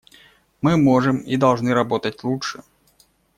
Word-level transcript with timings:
Мы 0.61 0.77
можем 0.77 1.17
и 1.19 1.37
должны 1.37 1.75
работать 1.75 2.23
лучше. 2.23 2.63